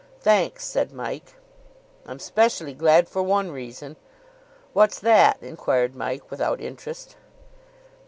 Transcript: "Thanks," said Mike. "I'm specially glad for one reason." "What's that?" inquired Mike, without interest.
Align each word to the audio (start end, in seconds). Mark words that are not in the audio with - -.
"Thanks," 0.21 0.65
said 0.65 0.91
Mike. 0.91 1.35
"I'm 2.07 2.17
specially 2.17 2.73
glad 2.73 3.07
for 3.07 3.21
one 3.21 3.51
reason." 3.51 3.97
"What's 4.73 4.97
that?" 4.97 5.37
inquired 5.43 5.95
Mike, 5.95 6.31
without 6.31 6.59
interest. 6.59 7.17